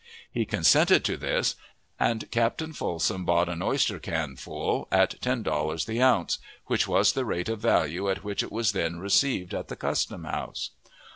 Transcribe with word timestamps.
He 0.31 0.47
consented 0.47 1.05
to 1.05 1.15
this, 1.15 1.53
and 1.99 2.25
Captain 2.31 2.73
Folsom 2.73 3.23
bought 3.23 3.47
an 3.47 3.61
oyster 3.61 3.99
can 3.99 4.35
full 4.35 4.87
at 4.91 5.21
ten 5.21 5.43
dollars 5.43 5.85
the 5.85 6.01
ounce, 6.01 6.39
which 6.65 6.87
was 6.87 7.13
the 7.13 7.23
rate 7.23 7.49
of 7.49 7.59
value 7.59 8.09
at 8.09 8.23
which 8.23 8.41
it 8.41 8.51
was 8.51 8.71
then 8.71 8.97
received 8.97 9.53
at 9.53 9.67
the 9.67 9.75
custom 9.75 10.23
house. 10.23 10.71